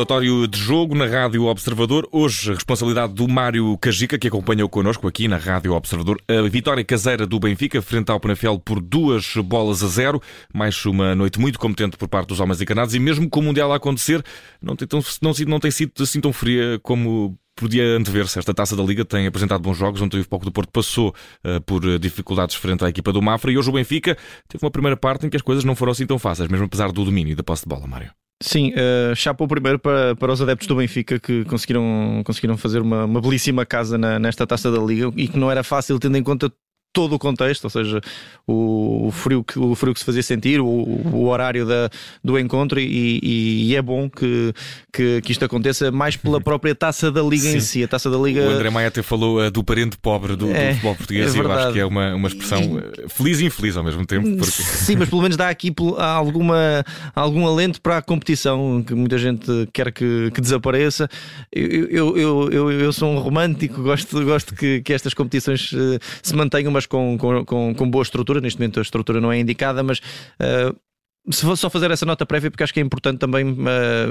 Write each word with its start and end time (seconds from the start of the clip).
Relatório 0.00 0.48
de 0.48 0.58
jogo 0.58 0.94
na 0.94 1.04
Rádio 1.04 1.44
Observador. 1.44 2.08
Hoje, 2.10 2.54
responsabilidade 2.54 3.12
do 3.12 3.28
Mário 3.28 3.76
Cajica, 3.76 4.18
que 4.18 4.28
acompanhou 4.28 4.66
connosco 4.66 5.06
aqui 5.06 5.28
na 5.28 5.36
Rádio 5.36 5.74
Observador. 5.74 6.18
A 6.26 6.48
vitória 6.48 6.82
caseira 6.82 7.26
do 7.26 7.38
Benfica 7.38 7.82
frente 7.82 8.10
ao 8.10 8.18
Penafiel 8.18 8.58
por 8.58 8.80
duas 8.80 9.34
bolas 9.44 9.82
a 9.82 9.88
zero. 9.88 10.18
Mais 10.54 10.86
uma 10.86 11.14
noite 11.14 11.38
muito 11.38 11.58
competente 11.58 11.98
por 11.98 12.08
parte 12.08 12.28
dos 12.28 12.40
homens 12.40 12.62
encanados. 12.62 12.94
E 12.94 12.98
mesmo 12.98 13.28
com 13.28 13.40
o 13.40 13.42
Mundial 13.42 13.74
a 13.74 13.76
acontecer, 13.76 14.24
não 14.62 14.74
tem, 14.74 14.88
tão, 14.88 15.00
não, 15.20 15.32
não 15.46 15.60
tem 15.60 15.70
sido 15.70 15.92
assim 16.02 16.18
tão 16.18 16.32
fria 16.32 16.80
como 16.82 17.38
podia 17.54 17.84
antever-se. 17.98 18.38
Esta 18.38 18.54
taça 18.54 18.74
da 18.74 18.82
Liga 18.82 19.04
tem 19.04 19.26
apresentado 19.26 19.60
bons 19.60 19.76
jogos. 19.76 20.00
Ontem 20.00 20.18
o 20.18 20.26
pouco 20.26 20.46
do 20.46 20.50
Porto 20.50 20.70
passou 20.72 21.14
uh, 21.44 21.60
por 21.60 21.98
dificuldades 21.98 22.56
frente 22.56 22.82
à 22.82 22.88
equipa 22.88 23.12
do 23.12 23.20
Mafra 23.20 23.52
e 23.52 23.58
hoje 23.58 23.68
o 23.68 23.72
Benfica 23.72 24.16
teve 24.48 24.64
uma 24.64 24.70
primeira 24.70 24.96
parte 24.96 25.26
em 25.26 25.28
que 25.28 25.36
as 25.36 25.42
coisas 25.42 25.62
não 25.62 25.76
foram 25.76 25.92
assim 25.92 26.06
tão 26.06 26.18
fáceis, 26.18 26.48
mesmo 26.48 26.64
apesar 26.64 26.90
do 26.90 27.04
domínio 27.04 27.32
e 27.32 27.34
da 27.34 27.42
posse 27.42 27.64
de 27.64 27.68
bola, 27.68 27.86
Mário. 27.86 28.10
Sim, 28.42 28.72
uh, 28.72 29.14
chapou 29.14 29.46
primeiro 29.46 29.78
para, 29.78 30.16
para 30.16 30.32
os 30.32 30.40
adeptos 30.40 30.66
do 30.66 30.74
Benfica 30.74 31.20
que 31.20 31.44
conseguiram, 31.44 32.22
conseguiram 32.24 32.56
fazer 32.56 32.80
uma, 32.80 33.04
uma 33.04 33.20
belíssima 33.20 33.66
casa 33.66 33.98
na, 33.98 34.18
nesta 34.18 34.46
taça 34.46 34.70
da 34.72 34.78
Liga 34.78 35.12
e 35.14 35.28
que 35.28 35.38
não 35.38 35.50
era 35.50 35.62
fácil 35.62 35.98
tendo 35.98 36.16
em 36.16 36.22
conta 36.22 36.50
todo 36.92 37.14
o 37.14 37.18
contexto, 37.18 37.64
ou 37.64 37.70
seja, 37.70 38.00
o, 38.46 39.10
frio, 39.12 39.44
que, 39.44 39.58
o 39.58 39.74
frio 39.74 39.94
que 39.94 40.00
se 40.00 40.06
fazia 40.06 40.22
sentir, 40.22 40.60
o, 40.60 40.66
o 40.66 41.28
horário 41.28 41.64
da, 41.64 41.88
do 42.22 42.38
encontro, 42.38 42.80
e, 42.80 43.20
e, 43.70 43.76
é 43.76 43.82
bom 43.82 44.10
que, 44.10 44.52
que, 44.92 45.20
que, 45.22 45.32
isto 45.32 45.44
aconteça 45.44 45.92
mais 45.92 46.16
pela 46.16 46.40
própria 46.40 46.74
taça 46.74 47.10
da 47.10 47.22
Liga 47.22 47.44
Sim. 47.44 47.56
em 47.56 47.60
si. 47.60 47.84
A 47.84 47.88
taça 47.88 48.10
da 48.10 48.18
Liga. 48.18 48.42
O 48.42 48.50
André 48.50 48.70
Maia 48.70 48.88
até 48.88 49.02
falou 49.02 49.40
uh, 49.40 49.50
do 49.50 49.62
parente 49.62 49.96
pobre 49.98 50.34
do, 50.34 50.50
é, 50.50 50.68
do 50.68 50.74
futebol 50.74 50.94
português, 50.96 51.34
é 51.34 51.38
e 51.38 51.40
eu 51.40 51.52
acho 51.52 51.72
que 51.72 51.78
é 51.78 51.86
uma, 51.86 52.14
uma 52.14 52.28
expressão 52.28 52.60
e... 52.60 52.78
Eh, 52.78 53.08
feliz 53.08 53.40
e 53.40 53.46
infeliz 53.46 53.76
ao 53.76 53.84
mesmo 53.84 54.04
tempo. 54.04 54.36
Porque... 54.36 54.50
Sim, 54.50 54.96
mas 54.96 55.08
pelo 55.08 55.22
menos 55.22 55.36
dá 55.36 55.48
aqui 55.48 55.72
alguma, 55.96 56.84
algum 57.14 57.46
alento 57.46 57.80
para 57.80 57.98
a 57.98 58.02
competição 58.02 58.82
que 58.82 58.94
muita 58.94 59.16
gente 59.16 59.46
quer 59.72 59.92
que, 59.92 60.30
que 60.32 60.40
desapareça. 60.40 61.08
Eu, 61.52 61.86
eu, 61.88 62.18
eu, 62.18 62.50
eu, 62.50 62.72
eu 62.72 62.92
sou 62.92 63.10
um 63.10 63.18
romântico, 63.18 63.82
gosto, 63.82 64.24
gosto 64.24 64.54
que, 64.54 64.80
que 64.82 64.92
estas 64.92 65.14
competições 65.14 65.72
uh, 65.72 65.98
se 66.22 66.34
mantenham 66.34 66.72
mas 66.80 66.86
com, 66.86 67.44
com, 67.44 67.74
com, 67.74 67.90
boa 67.90 68.02
estrutura. 68.02 68.40
Neste 68.40 68.58
momento 68.58 68.78
a 68.78 68.82
estrutura 68.82 69.20
não 69.20 69.30
é 69.30 69.38
indicada, 69.38 69.82
mas 69.82 69.98
uh, 69.98 70.74
se 71.30 71.42
fosse 71.42 71.60
só 71.60 71.70
fazer 71.70 71.90
essa 71.90 72.06
nota 72.06 72.26
prévia, 72.26 72.50
porque 72.50 72.62
acho 72.62 72.72
que 72.72 72.80
é 72.80 72.82
importante 72.82 73.18
também 73.18 73.50
uh, 73.50 73.56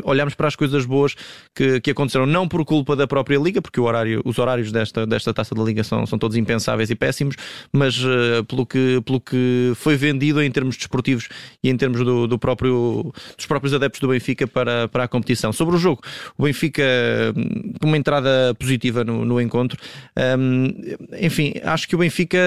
olharmos 0.03 0.35
para 0.35 0.47
as 0.47 0.55
coisas 0.55 0.85
boas 0.85 1.15
que, 1.55 1.79
que 1.81 1.91
aconteceram, 1.91 2.25
não 2.25 2.47
por 2.47 2.63
culpa 2.65 2.95
da 2.95 3.07
própria 3.07 3.37
Liga, 3.37 3.61
porque 3.61 3.79
horário, 3.79 4.21
os 4.25 4.37
horários 4.37 4.71
desta, 4.71 5.05
desta 5.05 5.33
taça 5.33 5.53
da 5.53 5.63
Liga 5.63 5.83
são, 5.83 6.05
são 6.05 6.17
todos 6.17 6.37
impensáveis 6.37 6.89
e 6.89 6.95
péssimos, 6.95 7.35
mas 7.71 7.97
uh, 7.99 8.43
pelo, 8.47 8.65
que, 8.65 9.01
pelo 9.05 9.19
que 9.19 9.73
foi 9.75 9.95
vendido 9.95 10.41
em 10.41 10.51
termos 10.51 10.77
desportivos 10.77 11.27
e 11.63 11.69
em 11.69 11.77
termos 11.77 12.03
do, 12.03 12.27
do 12.27 12.39
próprio, 12.39 13.11
dos 13.35 13.45
próprios 13.45 13.73
adeptos 13.73 13.99
do 13.99 14.07
Benfica 14.07 14.47
para, 14.47 14.87
para 14.87 15.03
a 15.03 15.07
competição. 15.07 15.51
Sobre 15.51 15.75
o 15.75 15.77
jogo, 15.77 16.01
o 16.37 16.43
Benfica 16.43 16.83
com 17.81 17.87
uma 17.87 17.97
entrada 17.97 18.53
positiva 18.57 19.03
no, 19.03 19.25
no 19.25 19.41
encontro. 19.41 19.79
Um, 20.37 20.73
enfim, 21.19 21.53
acho 21.63 21.87
que 21.87 21.95
o 21.95 21.99
Benfica 21.99 22.37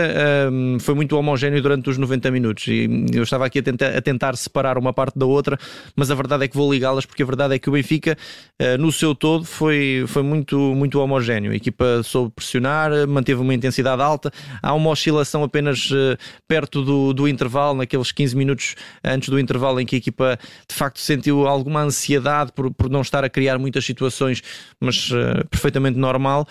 um, 0.50 0.78
foi 0.78 0.94
muito 0.94 1.16
homogéneo 1.16 1.60
durante 1.60 1.90
os 1.90 1.98
90 1.98 2.30
minutos 2.30 2.66
e 2.68 2.88
eu 3.12 3.22
estava 3.22 3.46
aqui 3.46 3.58
a 3.58 3.62
tentar, 3.62 3.96
a 3.96 4.00
tentar 4.00 4.36
separar 4.36 4.61
uma 4.78 4.92
parte 4.92 5.18
da 5.18 5.26
outra, 5.26 5.58
mas 5.96 6.10
a 6.10 6.14
verdade 6.14 6.44
é 6.44 6.48
que 6.48 6.56
vou 6.56 6.72
ligá-las 6.72 7.06
porque 7.06 7.22
a 7.22 7.26
verdade 7.26 7.54
é 7.54 7.58
que 7.58 7.68
o 7.68 7.72
Benfica, 7.72 8.16
uh, 8.60 8.78
no 8.78 8.90
seu 8.92 9.14
todo, 9.14 9.44
foi, 9.44 10.04
foi 10.06 10.22
muito, 10.22 10.56
muito 10.58 10.98
homogéneo. 11.00 11.52
A 11.52 11.56
equipa 11.56 12.02
soube 12.02 12.32
pressionar, 12.34 12.90
manteve 13.06 13.40
uma 13.40 13.54
intensidade 13.54 14.02
alta. 14.02 14.30
Há 14.62 14.74
uma 14.74 14.90
oscilação 14.90 15.42
apenas 15.42 15.90
uh, 15.90 16.16
perto 16.48 16.82
do, 16.82 17.12
do 17.12 17.28
intervalo, 17.28 17.78
naqueles 17.78 18.12
15 18.12 18.36
minutos 18.36 18.74
antes 19.04 19.28
do 19.28 19.38
intervalo, 19.38 19.80
em 19.80 19.86
que 19.86 19.96
a 19.96 19.98
equipa 19.98 20.38
de 20.68 20.74
facto 20.74 20.98
sentiu 20.98 21.46
alguma 21.46 21.82
ansiedade 21.82 22.52
por, 22.52 22.72
por 22.72 22.90
não 22.90 23.00
estar 23.00 23.24
a 23.24 23.28
criar 23.28 23.58
muitas 23.58 23.84
situações, 23.84 24.42
mas 24.80 25.10
uh, 25.10 25.46
perfeitamente 25.50 25.98
normal. 25.98 26.46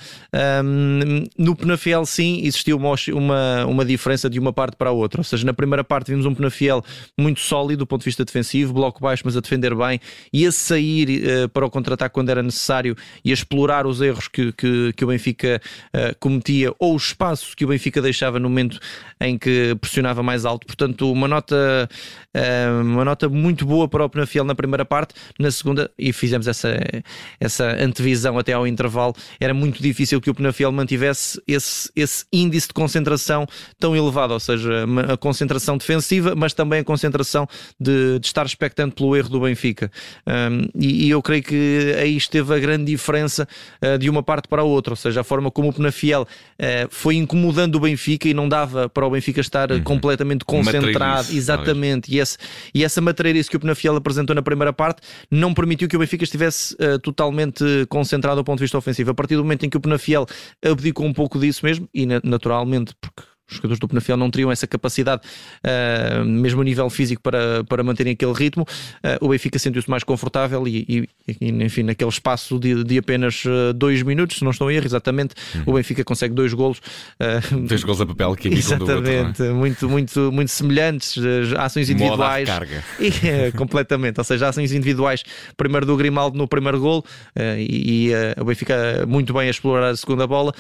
Um, 0.64 1.24
no 1.38 1.56
Penafiel, 1.56 2.06
sim, 2.06 2.42
existiu 2.44 2.78
uma, 2.78 2.96
uma, 3.14 3.66
uma 3.66 3.86
diferença 3.86 4.30
de 4.30 4.40
uma 4.40 4.54
parte 4.54 4.76
para 4.76 4.90
a 4.90 4.94
outra. 4.94 5.20
Ou 5.20 5.24
seja, 5.24 5.46
na 5.46 5.54
primeira 5.54 5.84
parte 5.84 6.12
vimos 6.12 6.26
um 6.26 6.34
Penafiel 6.34 6.84
muito 7.18 7.40
sólido, 7.40 7.86
ponto 7.92 8.02
de 8.02 8.06
vista 8.06 8.24
defensivo, 8.26 8.74
bloco 8.74 9.02
baixo, 9.02 9.24
mas 9.26 9.36
a 9.36 9.42
defender 9.42 9.76
bem, 9.76 10.00
e 10.32 10.46
a 10.46 10.52
sair 10.52 11.24
uh, 11.24 11.50
para 11.50 11.66
o 11.66 11.70
contra-ataque 11.70 12.14
quando 12.14 12.30
era 12.30 12.42
necessário 12.42 12.96
e 13.24 13.32
a 13.32 13.34
explorar 13.34 13.86
os 13.86 14.02
erros 14.02 14.28
que, 14.28 14.52
que, 14.54 14.94
que 14.94 15.04
o 15.04 15.08
Benfica 15.08 15.62
uh, 15.94 16.16
cometia 16.20 16.74
ou 16.80 16.94
o 16.94 16.98
espaço 16.98 17.56
que 17.56 17.66
o 17.66 17.68
Benfica 17.68 18.02
deixava 18.02 18.40
no 18.40 18.50
momento 18.50 18.80
em 19.20 19.38
que 19.38 19.76
pressionava 19.80 20.24
mais 20.24 20.46
alto. 20.46 20.66
Portanto, 20.66 21.12
uma 21.12 21.28
nota, 21.28 21.90
uh, 22.36 22.82
uma 22.82 23.04
nota 23.04 23.28
muito 23.28 23.66
boa 23.66 23.88
para 23.88 24.06
o 24.06 24.10
Penafiel 24.10 24.46
na 24.46 24.56
primeira 24.56 24.86
parte, 24.86 25.14
na 25.38 25.52
segunda, 25.52 25.92
e 25.98 26.14
fizemos 26.14 26.48
essa, 26.48 26.80
essa 27.40 27.76
antevisão 27.84 28.38
até 28.40 28.54
ao 28.54 28.66
intervalo, 28.66 29.14
era 29.40 29.54
muito 29.54 29.82
difícil 29.82 30.22
que 30.22 30.30
o 30.30 30.34
Penafiel 30.34 30.72
mantivesse 30.72 31.42
esse, 31.48 31.90
esse 31.96 32.26
índice 32.32 32.68
de 32.68 32.74
concentração 32.74 33.46
tão 33.80 33.96
elevado, 33.96 34.34
ou 34.34 34.40
seja, 34.40 34.86
a 35.12 35.18
concentração 35.18 35.78
defensiva, 35.78 36.36
mas 36.36 36.54
também 36.54 36.80
a 36.80 36.84
concentração 36.84 37.48
de, 37.82 38.20
de 38.20 38.28
estar 38.28 38.46
expectante 38.46 38.96
pelo 38.96 39.16
erro 39.16 39.30
do 39.30 39.40
Benfica. 39.40 39.92
Um, 40.28 40.70
e, 40.76 41.08
e, 41.08 41.10
eu 41.10 41.22
creio 41.22 41.42
que 41.42 41.96
aí 41.98 42.16
esteve 42.16 42.54
a 42.54 42.60
grande 42.60 42.86
diferença 42.86 43.48
uh, 43.84 43.98
de 43.98 44.08
uma 44.10 44.22
parte 44.22 44.48
para 44.48 44.62
a 44.62 44.66
outra, 44.66 44.94
ou 44.94 44.98
seja, 44.98 45.22
a 45.22 45.24
forma 45.24 45.50
como 45.50 45.70
o 45.70 45.74
Penafiel 45.74 46.22
uh, 46.22 46.88
foi 46.90 47.16
incomodando 47.16 47.76
o 47.76 47.80
Benfica 47.80 48.28
e 48.28 48.34
não 48.34 48.48
dava 48.48 48.88
para 48.88 49.06
o 49.06 49.10
Benfica 49.10 49.42
estar 49.42 49.72
uhum. 49.72 49.82
completamente 49.82 50.46
concentrado. 50.46 51.34
Exatamente. 51.34 52.14
E, 52.14 52.20
esse, 52.20 52.38
e 52.74 52.84
essa 52.84 53.02
matreirice 53.02 53.50
que 53.50 53.58
o 53.58 53.60
Penafiel 53.60 53.96
apresentou 53.96 54.36
na 54.36 54.44
primeira 54.44 54.72
parte 54.72 55.02
não 55.32 55.54
permitiu 55.54 55.88
que 55.88 55.96
o 55.96 56.00
Benfica 56.00 56.24
estivesse 56.24 56.76
uh, 56.76 57.00
totalmente 57.00 57.64
concentrado 57.90 58.42
do 58.42 58.44
ponto 58.44 58.60
de 58.60 58.66
vista 58.66 58.78
ofensivo. 58.78 59.10
A 59.10 59.16
partir 59.16 59.36
do 59.36 59.44
momento 59.44 59.66
em 59.66 59.70
que 59.70 59.78
o 59.78 59.82
Penafiel 59.82 60.28
abdicou 60.64 61.06
um 61.06 61.14
pouco 61.14 61.40
disso 61.40 61.66
mesmo, 61.66 61.90
e 61.94 62.06
naturalmente, 62.06 62.94
porque 63.02 63.31
os 63.52 63.58
jogadores 63.58 63.80
do 63.80 63.88
Penafiel 63.88 64.18
não 64.18 64.32
teriam 64.32 64.52
essa 64.52 64.66
capacidade, 64.66 65.22
uh, 65.66 66.26
mesmo 66.26 66.62
a 66.62 66.64
nível 66.64 66.90
físico, 66.90 67.22
para, 67.22 67.64
para 67.66 67.84
manterem 67.84 68.14
aquele 68.14 68.34
ritmo. 68.34 68.64
Uh, 68.64 69.26
o 69.26 69.30
Benfica 69.30 69.60
sentiu-se 69.60 69.90
mais 69.90 70.04
confortável 70.04 70.68
e, 70.68 71.08
e, 71.30 71.48
enfim, 71.64 71.84
naquele 71.84 72.10
espaço 72.10 72.58
de, 72.60 72.84
de 72.84 72.98
apenas 72.98 73.44
uh, 73.46 73.74
dois 73.74 74.02
minutos, 74.02 74.38
se 74.38 74.44
não 74.44 74.52
estou 74.52 74.70
a 74.70 74.74
erro, 74.74 74.86
exatamente, 74.86 75.36
uhum. 75.56 75.64
o 75.68 75.74
Benfica 75.74 76.04
consegue 76.04 76.34
dois 76.34 76.54
golos. 76.54 76.80
Uh, 77.20 77.68
dois 77.68 77.84
golos 77.84 78.02
a 78.02 78.06
papel 78.06 78.36
que 78.36 78.48
Exatamente, 78.48 79.28
outro, 79.28 79.46
é? 79.46 79.52
muito, 79.52 79.90
muito, 79.90 80.32
muito 80.32 80.50
semelhantes, 80.50 81.16
ações 81.58 81.90
individuais. 81.90 82.48
carga. 82.48 82.84
E, 83.00 83.52
completamente, 83.58 84.18
ou 84.20 84.24
seja, 84.24 84.48
ações 84.48 84.72
individuais, 84.72 85.24
primeiro 85.58 85.86
do 85.86 85.98
Grimaldo 85.98 86.38
no 86.38 86.48
primeiro 86.48 86.80
gol 86.80 87.04
e, 87.58 88.12
e 88.12 88.42
o 88.42 88.46
Benfica 88.46 89.06
muito 89.08 89.34
bem 89.34 89.48
a 89.48 89.52
explorar 89.52 89.90
a 89.90 89.96
segunda 89.96 90.26
bola, 90.26 90.54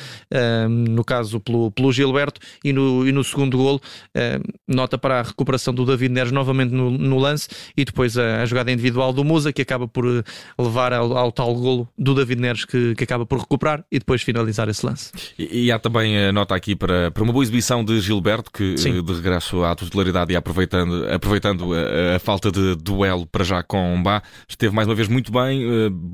no 0.69 1.03
caso 1.03 1.40
pelo, 1.40 1.72
pelo 1.72 1.91
Gilberto, 1.91 2.40
e 2.63 2.73
no 2.73 2.81
no, 2.81 3.08
e 3.08 3.12
no 3.12 3.24
segundo 3.24 3.58
golo, 3.58 3.81
uh, 4.16 4.53
nota 4.68 4.97
para 4.97 5.19
a 5.19 5.24
recuperação 5.24 5.74
do 5.74 5.86
David 5.86 6.14
Neres 6.14 6.31
novamente 6.31 6.72
no, 6.72 6.90
no 6.90 7.18
lance 7.18 7.47
e 7.75 7.86
depois 7.86 8.18
a, 8.18 8.42
a, 8.42 8.46
jogada 8.46 8.72
individual 8.72 9.14
do 9.14 9.24
Musa, 9.24 9.53
que 9.53 9.62
acaba 9.62 9.88
por 9.88 10.06
eh, 10.06 10.24
levar 10.58 10.94
ao, 10.94 11.18
ao 11.18 11.31
tal 11.31 11.53
golo 11.53 11.88
do 11.97 12.14
David 12.14 12.41
Neres, 12.41 12.66
que, 12.66 12.96
que, 12.96 13.03
acaba 13.03 13.25
por 13.25 13.40
recuperar 13.40 13.84
e 13.91 14.00
depois 14.00 14.22
finalizar 14.22 14.70
esse 14.70 14.86
lance. 14.86 15.12
E, 15.38 15.66
e 15.66 15.72
há 15.72 15.80
também 15.80 16.18
a 16.18 16.31
nota 16.31 16.56
aqui 16.56 16.75
para, 16.75 17.12
para 17.12 17.24
uma 17.24 17.34
boa 17.34 17.44
exibição 17.44 17.84
de 17.84 18.00
Gilberto, 18.00 18.52
que 18.52 18.78
Sim. 18.78 19.02
de 19.02 19.14
regresso 19.14 19.64
à 19.64 19.75
titularidade 19.75 20.34
e 20.34 20.36
aproveitando, 20.36 21.06
aproveitando 21.09 21.74
a, 21.74 22.16
a, 22.16 22.20
falta 22.20 22.52
de 22.52 22.75
duelo 22.75 23.25
para 23.25 23.44
já 23.44 23.62
com 23.64 24.02
Bá, 24.02 24.24
esteve 24.47 24.74
mais 24.74 24.88
uma 24.88 24.96
vez 24.96 25.08
muito 25.08 25.31
bem, 25.31 25.62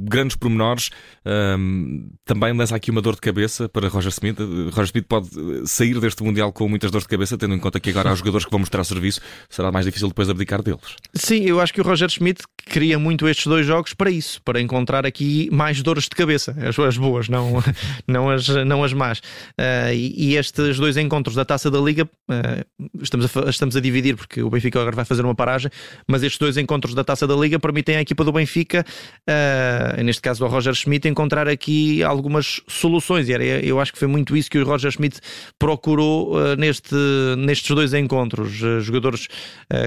grandes 0.04 0.36
pormenores. 0.36 0.90
Uh, 1.26 2.10
também 2.26 2.54
lança 2.54 2.76
aqui 2.76 2.92
uma 2.92 3.02
dor 3.02 3.16
de 3.16 3.22
cabeça 3.22 3.70
para 3.70 3.88
Roger 3.88 4.10
Smith. 4.10 4.38
Roger 4.72 4.86
Smith 4.86 5.06
pode 5.08 5.30
sair 5.66 6.00
deste 6.00 6.24
Mundial 6.24 6.52
com 6.58 6.68
muitas 6.68 6.90
dores 6.90 7.06
de 7.06 7.10
cabeça, 7.10 7.38
tendo 7.38 7.54
em 7.54 7.60
conta 7.60 7.80
que 7.80 7.92
agora 7.92 8.10
há 8.10 8.16
jogadores 8.16 8.44
que 8.44 8.50
vão 8.50 8.60
mostrar 8.60 8.84
serviço, 8.84 9.22
será 9.48 9.72
mais 9.72 9.86
difícil 9.86 10.08
depois 10.08 10.28
abdicar 10.28 10.64
deles. 10.64 10.96
Sim, 11.14 11.44
eu 11.44 11.62
acho 11.62 11.72
que 11.72 11.80
o 11.80 11.84
Roger 11.84 12.10
Schmidt 12.10 12.42
queria 12.66 12.98
muito 12.98 13.28
estes 13.28 13.46
dois 13.46 13.64
jogos 13.64 13.94
para 13.94 14.10
isso, 14.10 14.42
para 14.42 14.60
encontrar 14.60 15.06
aqui 15.06 15.50
mais 15.52 15.84
dores 15.84 16.06
de 16.06 16.10
cabeça, 16.10 16.58
as, 16.68 16.78
as 16.80 16.98
boas, 16.98 17.30
não, 17.30 17.64
não, 18.08 18.32
as, 18.32 18.48
não 18.48 18.84
as 18.84 18.92
más. 18.92 19.20
Uh, 19.20 19.94
e, 19.94 20.32
e, 20.32 20.36
estes 20.36 20.80
dois 20.80 20.98
encontros 20.98 21.36
da 21.36 21.46
taça 21.46 21.70
da 21.70 21.80
Liga, 21.80 22.06
uh, 22.06 22.88
estamos, 23.04 23.38
a, 23.38 23.50
estamos 23.52 23.76
a 23.76 23.80
dividir, 23.80 24.16
porque 24.16 24.42
o 24.42 24.50
Benfica 24.50 24.80
agora 24.80 24.96
vai 24.96 25.06
fazer 25.06 25.24
uma 25.24 25.36
paragem, 25.36 25.70
mas 26.08 26.24
estes 26.24 26.40
dois 26.40 26.58
encontros 26.58 26.96
da 26.96 27.04
taça 27.04 27.28
da 27.28 27.36
Liga 27.36 27.60
permitem 27.60 27.98
à 27.98 28.02
equipa 28.02 28.24
do 28.24 28.32
Benfica, 28.32 28.84
uh, 29.30 30.04
neste 30.04 30.24
caso 30.24 30.44
ao 30.44 30.50
Roger 30.50 30.74
Schmidt, 30.74 31.08
encontrar 31.08 31.48
aqui 31.48 32.02
algumas 32.02 32.62
soluções. 32.68 33.30
E 33.30 33.34
era, 33.34 33.44
eu 33.44 33.80
acho 33.80 33.94
que 33.94 34.00
foi 34.00 34.08
muito 34.08 34.36
isso 34.36 34.50
que 34.50 34.58
o 34.58 34.66
Roger 34.66 34.92
Schmidt 34.92 35.20
procurou 35.60 36.47
neste, 36.56 36.96
nestes 37.38 37.76
dois 37.76 37.94
encontros. 37.94 38.52
jogadores 38.82 39.28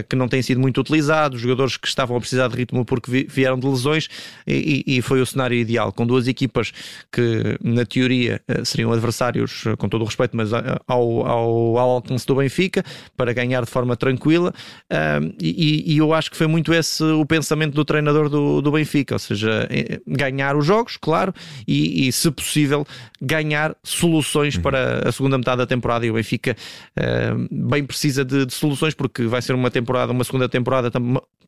que 0.08 0.16
não 0.16 0.28
têm 0.28 0.42
sido 0.42 0.60
muito 0.60 0.80
utilizados, 0.80 1.40
jogadores 1.40 1.76
que 1.76 1.88
estavam 1.88 2.16
a 2.16 2.20
precisar 2.20 2.48
de 2.48 2.56
ritmo 2.56 2.84
porque 2.84 3.26
vieram 3.28 3.58
de 3.58 3.66
lesões 3.66 4.08
e, 4.46 4.84
e, 4.86 5.02
foi 5.02 5.20
o 5.20 5.26
cenário 5.26 5.56
ideal, 5.56 5.92
com 5.92 6.06
duas 6.06 6.28
equipas 6.28 6.72
que 7.10 7.58
na 7.62 7.84
teoria 7.84 8.40
seriam 8.64 8.92
adversários, 8.92 9.64
com 9.78 9.88
todo 9.88 10.02
o 10.02 10.04
respeito, 10.04 10.36
mas 10.36 10.52
ao, 10.52 11.26
ao, 11.26 11.78
ao 11.78 11.90
alcance 11.90 12.26
do 12.26 12.34
Benfica, 12.34 12.84
para 13.16 13.32
ganhar 13.32 13.64
de 13.64 13.70
forma 13.70 13.96
tranquila 13.96 14.52
e, 15.40 15.94
e, 15.94 15.98
eu 15.98 16.12
acho 16.12 16.30
que 16.30 16.36
foi 16.36 16.46
muito 16.46 16.72
esse 16.72 17.02
o 17.02 17.24
pensamento 17.24 17.74
do 17.74 17.84
treinador 17.84 18.28
do, 18.28 18.60
do 18.60 18.72
Benfica, 18.72 19.14
ou 19.14 19.18
seja, 19.18 19.68
ganhar 20.06 20.56
os 20.56 20.64
jogos, 20.64 20.96
claro, 20.96 21.32
e, 21.66 22.08
e 22.08 22.12
se 22.12 22.30
possível 22.30 22.86
ganhar 23.20 23.74
soluções 23.82 24.56
uhum. 24.56 24.62
para 24.62 25.08
a 25.08 25.12
segunda 25.12 25.36
metade 25.38 25.58
da 25.58 25.66
temporada 25.66 26.06
e 26.06 26.10
o 26.10 26.14
Benfica 26.14 26.39
uh, 26.48 27.68
bem 27.68 27.84
precisa 27.84 28.24
de, 28.24 28.46
de, 28.46 28.54
soluções 28.54 28.94
porque 28.94 29.24
vai 29.24 29.42
ser 29.42 29.54
uma 29.54 29.70
temporada, 29.70 30.12
uma 30.12 30.24
segunda 30.24 30.48
temporada, 30.48 30.90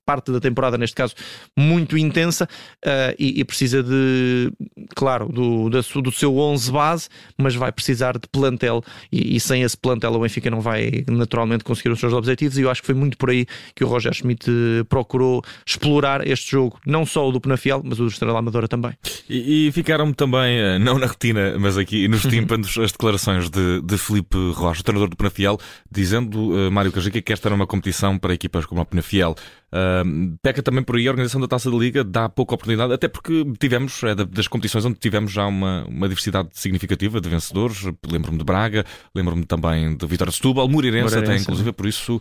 parte 0.04 0.32
da 0.32 0.40
temporada 0.40 0.76
neste 0.76 0.96
caso, 0.96 1.14
muito 1.56 1.96
intensa 1.96 2.48
uh, 2.84 3.14
e, 3.18 3.40
e, 3.40 3.44
precisa 3.44 3.82
de, 3.82 4.52
claro, 4.94 5.28
do, 5.28 5.70
da, 5.70 5.80
do 5.80 6.12
seu 6.12 6.36
11 6.36 6.72
base, 6.72 7.08
mas 7.38 7.54
vai 7.54 7.70
precisar 7.70 8.18
de 8.18 8.28
plantel 8.28 8.82
e, 9.10 9.36
e, 9.36 9.40
sem 9.40 9.62
esse 9.62 9.76
plantel 9.76 10.12
o 10.12 10.20
Benfica 10.20 10.50
não 10.50 10.60
vai 10.60 11.04
naturalmente 11.08 11.64
conseguir 11.64 11.90
os 11.90 12.00
seus 12.00 12.12
objetivos 12.12 12.58
e 12.58 12.62
eu 12.62 12.70
acho 12.70 12.80
que 12.80 12.86
foi 12.86 12.94
muito 12.94 13.16
por 13.16 13.30
aí 13.30 13.46
que 13.74 13.84
o 13.84 13.86
Roger 13.86 14.12
Schmidt 14.12 14.50
eh, 14.50 14.84
procurou 14.84 15.42
explorar 15.66 16.26
este 16.26 16.50
jogo, 16.50 16.78
não 16.86 17.06
só 17.06 17.28
o 17.28 17.32
do 17.32 17.40
Penafiel, 17.40 17.80
mas 17.84 17.98
o 17.98 18.04
do 18.04 18.08
Estrela 18.08 18.38
Amadora 18.38 18.68
também. 18.68 18.92
E, 19.28 19.68
e 19.68 19.72
ficaram 19.72 20.12
também, 20.12 20.78
não 20.80 20.98
na 20.98 21.06
retina, 21.06 21.56
mas 21.58 21.78
aqui 21.78 22.08
nos 22.08 22.22
tímpanos, 22.26 22.76
as 22.78 22.92
declarações 22.92 23.48
de, 23.48 23.80
de 23.82 23.98
Felipe 23.98 24.36
Rocha, 24.52 24.81
treinador 24.84 25.08
do 25.08 25.16
Penafiel, 25.16 25.58
dizendo, 25.90 26.50
uh, 26.50 26.70
Mário 26.70 26.92
Cajica, 26.92 27.20
que 27.20 27.32
esta 27.32 27.48
era 27.48 27.54
uma 27.54 27.66
competição 27.66 28.18
para 28.18 28.34
equipas 28.34 28.66
como 28.66 28.80
a 28.80 28.84
Penafiel. 28.84 29.34
Uh, 29.72 30.36
peca 30.42 30.62
também 30.62 30.82
por 30.82 30.96
aí 30.96 31.06
a 31.06 31.10
organização 31.10 31.40
da 31.40 31.48
Taça 31.48 31.70
da 31.70 31.76
Liga, 31.76 32.04
dá 32.04 32.28
pouca 32.28 32.54
oportunidade, 32.54 32.92
até 32.92 33.08
porque 33.08 33.44
tivemos, 33.58 34.02
é 34.02 34.14
das 34.14 34.46
competições 34.46 34.84
onde 34.84 34.98
tivemos 34.98 35.32
já 35.32 35.46
uma, 35.46 35.84
uma 35.88 36.08
diversidade 36.08 36.50
significativa 36.52 37.20
de 37.20 37.28
vencedores. 37.28 37.82
Lembro-me 38.06 38.38
de 38.38 38.44
Braga, 38.44 38.84
lembro-me 39.14 39.44
também 39.46 39.96
de 39.96 40.06
Vitória 40.06 40.30
de 40.30 40.36
Setúbal, 40.36 40.68
Moreirense 40.68 41.16
até, 41.16 41.36
inclusive, 41.36 41.72
por 41.72 41.86
isso 41.86 42.20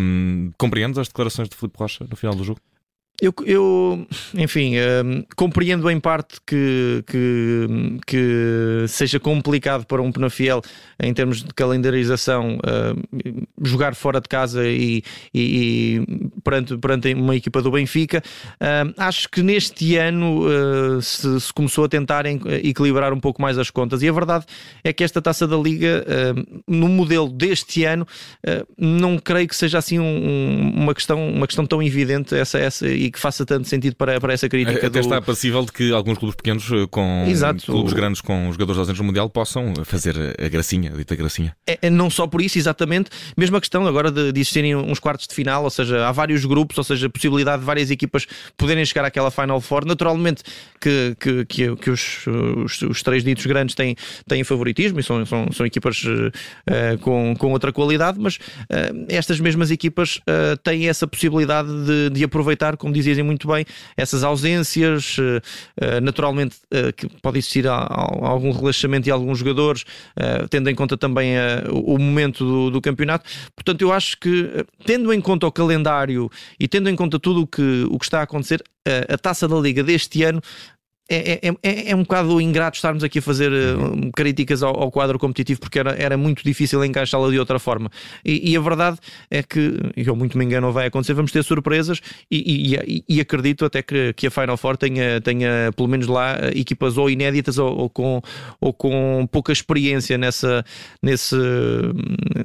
um, 0.00 0.50
compreendes 0.56 0.98
as 0.98 1.08
declarações 1.08 1.48
de 1.48 1.56
Filipe 1.56 1.78
Rocha 1.78 2.06
no 2.08 2.16
final 2.16 2.34
do 2.34 2.44
jogo? 2.44 2.60
Eu, 3.20 3.34
eu 3.44 4.06
enfim, 4.36 4.76
uh, 4.76 5.26
compreendo 5.34 5.90
em 5.90 5.98
parte 5.98 6.38
que, 6.46 7.02
que, 7.04 7.66
que, 8.06 8.84
seja 8.86 9.18
complicado 9.18 9.84
para 9.86 10.00
um 10.00 10.12
Penafiel 10.12 10.62
em 11.02 11.12
termos 11.12 11.42
de 11.42 11.52
calendarização 11.52 12.58
uh, 12.58 13.48
jogar 13.60 13.96
fora 13.96 14.20
de 14.20 14.28
casa 14.28 14.68
e, 14.68 15.02
e, 15.34 15.40
e, 16.04 16.40
perante, 16.44 16.78
perante 16.78 17.12
uma 17.12 17.34
equipa 17.34 17.60
do 17.60 17.72
Benfica. 17.72 18.22
Uh, 18.54 18.94
acho 18.96 19.28
que 19.28 19.42
neste 19.42 19.96
ano 19.96 20.46
se, 21.02 21.40
se, 21.40 21.52
começou 21.52 21.86
a 21.86 21.88
tentar 21.88 22.24
equilibrar 22.24 23.12
um 23.12 23.18
pouco 23.18 23.42
mais 23.42 23.58
as 23.58 23.68
contas 23.68 24.00
e 24.00 24.08
a 24.08 24.12
verdade 24.12 24.46
é 24.84 24.92
que 24.92 25.02
esta 25.02 25.20
taça 25.20 25.44
da 25.44 25.56
Liga, 25.56 26.04
no 26.68 26.88
modelo 26.88 27.28
deste 27.28 27.84
ano, 27.84 28.06
não 28.76 29.18
creio 29.18 29.48
que 29.48 29.56
seja 29.56 29.78
assim 29.78 29.98
um, 29.98 30.72
uma, 30.76 30.94
questão, 30.94 31.28
uma 31.28 31.46
questão 31.46 31.66
tão 31.66 31.82
evidente 31.82 32.34
essa, 32.34 32.58
essa 32.58 32.86
e 33.08 33.10
que 33.10 33.18
faça 33.18 33.44
tanto 33.44 33.66
sentido 33.66 33.96
para, 33.96 34.20
para 34.20 34.32
essa 34.32 34.48
crítica. 34.48 34.78
Até 34.78 34.90
do... 34.90 34.98
está 35.00 35.20
passível 35.20 35.64
de 35.64 35.72
que 35.72 35.92
alguns 35.92 36.18
clubes 36.18 36.36
pequenos 36.36 36.70
eh, 36.70 36.86
com 36.90 37.24
Exato. 37.26 37.64
clubes 37.64 37.92
grandes 37.92 38.20
com 38.20 38.52
jogadores 38.52 38.78
ausentes 38.78 39.00
no 39.00 39.06
Mundial 39.06 39.28
possam 39.30 39.72
fazer 39.84 40.14
a 40.38 40.48
gracinha, 40.48 40.92
a 40.92 40.96
dita 40.96 41.16
gracinha. 41.16 41.56
É, 41.66 41.78
é, 41.82 41.90
não 41.90 42.10
só 42.10 42.26
por 42.26 42.42
isso, 42.42 42.58
exatamente. 42.58 43.10
Mesmo 43.36 43.56
a 43.56 43.60
questão 43.60 43.86
agora 43.86 44.10
de, 44.10 44.30
de 44.30 44.40
existirem 44.40 44.76
uns 44.76 44.98
quartos 44.98 45.26
de 45.26 45.34
final, 45.34 45.64
ou 45.64 45.70
seja, 45.70 46.06
há 46.06 46.12
vários 46.12 46.44
grupos, 46.44 46.76
ou 46.76 46.84
seja, 46.84 47.06
a 47.06 47.10
possibilidade 47.10 47.60
de 47.60 47.66
várias 47.66 47.90
equipas 47.90 48.26
poderem 48.56 48.84
chegar 48.84 49.04
àquela 49.04 49.30
Final 49.30 49.60
Four. 49.60 49.86
Naturalmente 49.86 50.42
que, 50.80 51.16
que, 51.18 51.44
que, 51.46 51.76
que 51.76 51.90
os, 51.90 52.26
os, 52.26 52.82
os, 52.82 53.02
três 53.02 53.24
ditos 53.24 53.46
grandes 53.46 53.74
têm, 53.74 53.96
têm 54.26 54.44
favoritismo 54.44 55.00
e 55.00 55.02
são, 55.02 55.24
são, 55.24 55.48
são 55.52 55.66
equipas 55.66 56.04
uh, 56.04 56.98
com, 57.00 57.34
com 57.36 57.52
outra 57.52 57.72
qualidade, 57.72 58.18
mas 58.20 58.36
uh, 58.36 59.06
estas 59.08 59.40
mesmas 59.40 59.70
equipas 59.70 60.16
uh, 60.18 60.56
têm 60.62 60.88
essa 60.88 61.06
possibilidade 61.06 61.68
de, 61.84 62.10
de 62.10 62.24
aproveitar, 62.24 62.76
como 62.76 62.92
dizias 62.98 63.18
muito 63.24 63.48
bem, 63.48 63.64
essas 63.96 64.22
ausências. 64.22 65.16
Eh, 65.18 65.40
eh, 65.80 66.00
naturalmente, 66.00 66.56
eh, 66.70 66.92
que 66.92 67.08
pode 67.20 67.38
existir 67.38 67.66
algum 67.66 68.50
relaxamento 68.50 69.08
e 69.08 69.10
alguns 69.10 69.38
jogadores, 69.38 69.84
tendo 70.50 70.68
em 70.68 70.74
conta 70.74 70.96
também 70.96 71.34
o 71.70 71.98
momento 71.98 72.44
do, 72.44 72.70
do 72.70 72.80
campeonato. 72.80 73.28
Portanto, 73.54 73.82
eu 73.82 73.92
acho 73.92 74.18
que, 74.18 74.64
tendo 74.84 75.12
em 75.12 75.20
conta 75.20 75.46
o 75.46 75.52
calendário 75.52 76.30
e 76.58 76.66
tendo 76.66 76.88
em 76.88 76.96
conta 76.96 77.18
tudo 77.18 77.42
o 77.42 77.46
que, 77.46 77.86
o 77.90 77.98
que 77.98 78.04
está 78.04 78.20
a 78.20 78.22
acontecer, 78.22 78.62
a 79.08 79.18
taça 79.18 79.46
da 79.46 79.56
Liga 79.56 79.82
deste 79.82 80.22
ano 80.22 80.42
é, 81.08 81.48
é, 81.48 81.52
é, 81.62 81.90
é, 81.90 81.96
um 81.96 82.02
bocado 82.02 82.40
ingrato 82.40 82.76
estarmos 82.76 83.02
aqui 83.02 83.18
a 83.18 83.22
fazer 83.22 83.50
uh, 83.50 84.10
críticas 84.14 84.62
ao, 84.62 84.78
ao, 84.78 84.90
quadro 84.90 85.18
competitivo 85.18 85.60
porque 85.60 85.78
era, 85.78 85.92
era 85.92 86.16
muito 86.18 86.42
difícil 86.44 86.84
encaixá-la 86.84 87.30
de 87.30 87.38
outra 87.38 87.58
forma. 87.58 87.90
E, 88.24 88.52
e, 88.52 88.56
a 88.56 88.60
verdade 88.60 88.98
é 89.30 89.42
que, 89.42 89.78
eu 89.96 90.14
muito 90.14 90.36
me 90.36 90.44
engano, 90.44 90.70
vai 90.70 90.86
acontecer, 90.86 91.14
vamos 91.14 91.32
ter 91.32 91.42
surpresas 91.42 92.00
e, 92.30 92.74
e, 92.76 93.04
e 93.08 93.20
acredito 93.20 93.64
até 93.64 93.82
que, 93.82 94.12
que, 94.12 94.26
a 94.26 94.30
Final 94.30 94.56
Four 94.56 94.76
tenha, 94.76 95.20
tenha 95.20 95.70
pelo 95.74 95.88
menos 95.88 96.06
lá 96.06 96.36
equipas 96.54 96.98
ou 96.98 97.08
inéditas 97.08 97.58
ou, 97.58 97.74
ou, 97.74 97.90
com, 97.90 98.20
ou 98.60 98.72
com 98.72 99.26
pouca 99.32 99.52
experiência 99.52 100.18
nessa, 100.18 100.64
nesse, 101.02 101.36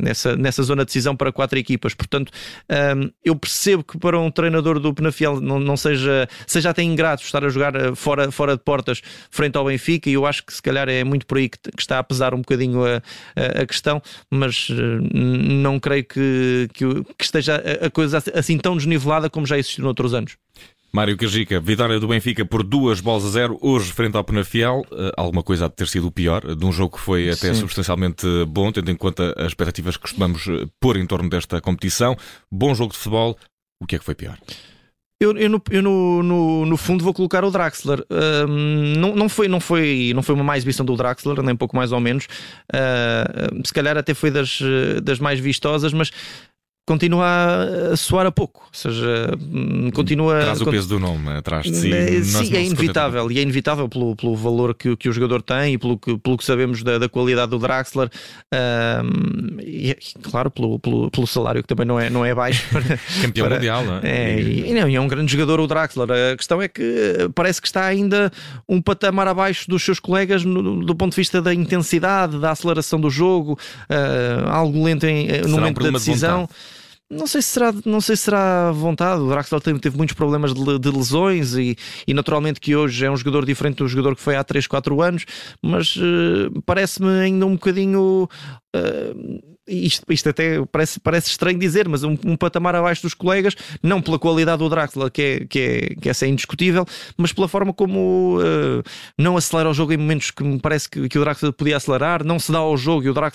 nessa, 0.02 0.38
nessa 0.38 0.64
zona 0.64 0.84
de 0.84 0.88
decisão 0.88 1.16
para 1.16 1.32
quatro 1.32 1.60
equipas. 1.60 1.94
Portanto, 1.94 2.32
um, 2.70 3.10
eu 3.26 3.36
percebo 3.36 3.84
que 3.84 3.98
para 3.98 4.18
um 4.20 4.32
treinador 4.32 4.80
do 4.80 4.94
Penafiel 4.94 5.42
não, 5.42 5.60
não 5.60 5.76
seja, 5.76 6.28
seja 6.48 6.70
até 6.70 6.82
ingrato 6.82 7.24
estar 7.24 7.44
a 7.44 7.50
jogar 7.50 7.76
uh, 7.76 7.96
fora, 7.96 8.32
fora 8.54 8.58
de 8.58 8.64
portas 8.64 9.02
frente 9.30 9.58
ao 9.58 9.66
Benfica, 9.66 10.10
e 10.10 10.14
eu 10.14 10.26
acho 10.26 10.46
que 10.46 10.54
se 10.54 10.62
calhar 10.62 10.88
é 10.90 11.04
muito 11.04 11.26
por 11.26 11.38
aí 11.38 11.50
que, 11.50 11.58
que 11.60 11.82
está 11.82 12.00
a 12.00 12.04
pesar 12.04 12.34
um 12.34 12.40
bocadinho 12.40 12.86
a, 12.86 13.02
a, 13.36 13.62
a 13.62 13.66
questão, 13.66 14.02
mas 14.30 14.70
uh, 14.70 14.76
não 15.14 15.80
creio 15.80 16.04
que, 16.04 16.70
que, 16.74 16.86
que, 17.18 17.24
esteja 17.24 17.56
a 17.82 17.90
coisa 17.90 18.22
assim 18.34 18.58
tão 18.58 18.76
desnivelada 18.76 19.30
como 19.30 19.46
já 19.46 19.58
existiu 19.58 19.84
noutros 19.84 20.14
anos. 20.14 20.38
Mário 20.96 21.18
Cajica, 21.18 21.60
vitória 21.60 22.00
do 22.00 22.08
Benfica 22.08 22.46
por 22.46 22.62
duas 22.62 23.02
bolas 23.02 23.26
a 23.26 23.30
zero, 23.30 23.58
hoje 23.62 23.92
frente 23.92 24.16
ao 24.16 24.24
Penafiel. 24.24 24.84
Uh, 24.92 25.12
alguma 25.18 25.42
coisa 25.42 25.66
há 25.66 25.68
de 25.68 25.76
ter 25.76 25.88
sido 25.88 26.06
o 26.06 26.12
pior, 26.12 26.56
de 26.56 26.66
um 26.66 26.72
jogo 26.72 26.98
que 26.98 27.04
foi 27.04 27.30
até 27.30 27.52
Sim. 27.52 27.62
substancialmente 27.62 28.28
bom, 28.48 28.72
tendo 28.72 28.92
em 28.92 28.96
conta 28.96 29.34
as 29.36 29.48
expectativas 29.48 29.98
que 29.98 30.04
costumamos 30.04 30.48
eh, 30.48 30.68
pôr 30.80 30.98
em 30.98 31.08
torno 31.08 31.28
desta 31.30 31.60
competição. 31.60 32.16
Bom 32.52 32.76
jogo 32.76 32.92
de 32.92 33.00
futebol, 33.00 33.36
o 33.82 33.88
que 33.88 33.96
é 33.96 34.00
que 34.00 34.06
foi 34.06 34.14
pior? 34.14 34.38
Eu, 35.24 35.38
eu, 35.38 35.50
no, 35.50 35.62
eu 35.72 35.82
no, 35.82 36.24
no, 36.24 36.66
no, 36.66 36.78
fundo 36.78 37.04
vou 37.04 37.14
colocar 37.14 37.46
o 37.46 37.52
Draxler. 37.52 38.06
Não, 39.00 39.16
não, 39.16 39.30
foi, 39.30 39.48
não, 39.48 39.60
foi, 39.60 40.12
não 40.14 40.22
foi 40.22 40.36
uma 40.36 40.44
mais 40.44 40.60
exibição 40.60 40.86
do 40.86 40.96
Draxler, 40.98 41.42
nem 41.42 41.56
pouco 41.56 41.76
mais 41.76 41.92
ou 41.92 42.00
menos. 42.00 42.26
Uh, 42.74 43.66
se 43.66 43.74
calhar 43.74 43.98
até 43.98 44.14
foi 44.14 44.30
das, 44.30 44.60
das 45.02 45.20
mais 45.20 45.40
vistosas, 45.40 45.94
mas 45.94 46.12
continua 46.86 47.92
a 47.94 47.96
soar 47.96 48.26
a 48.26 48.32
pouco, 48.32 48.62
ou 48.64 48.74
seja, 48.74 49.32
hum, 49.40 49.90
continua. 49.94 50.42
Traz 50.42 50.62
o 50.62 50.66
peso 50.66 50.90
do 50.90 51.00
nome 51.00 51.30
atrás 51.30 51.64
de 51.64 51.76
si. 51.76 51.94
É, 51.94 52.22
sim, 52.22 52.56
é 52.56 52.64
inevitável, 52.64 53.32
e 53.32 53.40
é 53.40 53.42
inevitável 53.42 53.88
pelo, 53.88 54.16
pelo 54.16 54.36
valor 54.36 54.76
que, 54.76 54.96
que 54.98 55.08
o 55.08 55.14
jogador 55.14 55.42
tem 55.42 55.76
e 55.76 55.78
pelo 55.78 55.98
que, 55.98 56.18
pelo 56.18 56.38
que 56.38 56.44
sabemos 56.44 56.84
da, 56.84 56.98
da 56.98 57.08
qualidade 57.08 57.52
do 57.52 57.58
Draxler, 57.60 58.10
um, 58.54 59.62
e 59.62 59.96
claro, 60.24 60.52
pelo, 60.52 60.78
pelo, 60.78 61.10
pelo, 61.10 61.26
salário 61.26 61.62
que 61.62 61.68
também 61.68 61.86
não 61.86 61.98
é, 61.98 62.10
não 62.10 62.26
é 62.26 62.36
baixo. 62.36 62.68
Para, 62.70 62.84
Campeão 63.22 63.48
para, 63.48 63.56
mundial, 63.56 63.86
não 63.86 63.98
é? 63.98 64.02
É, 64.04 64.42
e, 64.42 64.74
não, 64.74 64.90
e 64.90 64.96
é 64.96 65.00
um 65.00 65.08
grande 65.08 65.32
jogador 65.32 65.62
o 65.62 65.68
Draxler. 65.68 66.10
A 66.34 66.36
questão 66.36 66.62
é 66.62 66.68
que 66.68 67.30
parece 67.34 67.62
que 67.62 67.68
está 67.68 67.86
ainda 67.86 68.30
um 68.68 68.82
patamar 68.82 69.28
abaixo 69.28 69.70
dos 69.70 69.82
seus 69.84 70.02
colegas 70.02 70.44
no, 70.44 70.84
do 70.84 70.96
ponto 70.96 71.12
de 71.12 71.18
vista 71.18 71.42
da 71.42 71.54
intensidade, 71.54 72.38
da 72.40 72.52
aceleração 72.52 73.00
do 73.00 73.10
jogo, 73.10 73.58
uh, 73.90 74.50
algo 74.50 74.84
lento 74.84 75.06
em, 75.06 75.28
no 75.28 75.34
Será 75.34 75.48
momento 75.50 75.80
um 75.80 75.84
da 75.84 75.92
decisão. 75.92 76.44
De 76.44 76.74
não 77.10 77.28
sei 77.28 77.42
se 77.42 77.50
será, 77.50 77.74
não 77.86 78.02
sei 78.02 78.16
se 78.16 78.24
será 78.24 78.72
vontade. 78.72 79.22
O 79.22 79.30
Draxler 79.30 79.62
teve, 79.62 79.96
muitos 79.96 80.16
problemas 80.16 80.54
de, 80.54 80.80
de 80.80 80.90
lesões 80.90 81.54
e, 81.56 81.76
e, 82.08 82.14
naturalmente 82.14 82.60
que 82.60 82.76
hoje 82.76 83.06
é 83.06 83.12
um 83.12 83.18
jogador 83.18 83.46
diferente 83.46 83.78
do 83.78 83.88
jogador 83.88 84.16
que 84.16 84.22
foi 84.22 84.36
há 84.36 84.44
3, 84.44 84.66
4 84.68 85.02
anos, 85.02 85.26
mas 85.62 85.96
uh, 85.96 86.62
parece-me 86.66 87.10
ainda 87.20 87.46
um 87.46 87.54
bocadinho. 87.54 88.28
Uh, 88.76 89.54
isto, 89.68 90.12
isto 90.12 90.30
até 90.30 90.64
parece, 90.66 91.00
parece 91.00 91.30
estranho 91.30 91.58
dizer, 91.58 91.88
mas 91.88 92.04
um, 92.04 92.18
um, 92.26 92.36
patamar 92.36 92.76
abaixo 92.76 93.02
dos 93.02 93.14
colegas, 93.14 93.56
não 93.82 94.02
pela 94.02 94.20
qualidade 94.20 94.60
do 94.60 94.70
Draxler, 94.70 95.10
que 95.10 95.22
é, 95.22 95.46
que 95.46 95.60
é, 95.60 95.96
que 96.02 96.10
essa 96.10 96.26
é 96.26 96.30
indiscutível, 96.30 96.86
mas 97.18 97.32
pela 97.32 97.48
forma 97.48 97.74
como 97.74 98.40
uh, 98.40 98.84
não 99.18 99.38
acelera 99.38 99.70
o 99.70 99.74
jogo 99.74 99.94
em 99.94 99.98
momentos 99.98 100.32
que 100.32 100.44
me 100.44 100.60
parece 100.60 100.90
que, 100.90 101.08
que, 101.08 101.18
o 101.18 101.22
Draxler 101.22 101.54
podia 101.54 101.78
acelerar, 101.78 102.26
não 102.26 102.40
se 102.40 102.52
dá 102.52 102.58
ao 102.58 102.76
jogo 102.76 103.06
e 103.06 103.10
o 103.10 103.14
Dra 103.14 103.32